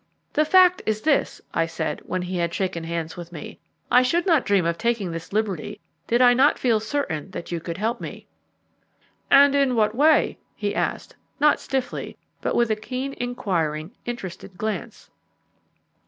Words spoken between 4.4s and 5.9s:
dream of taking this liberty